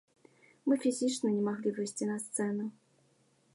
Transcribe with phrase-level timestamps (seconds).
[0.71, 2.69] Мы фізічна не маглі выйсці на сцэну.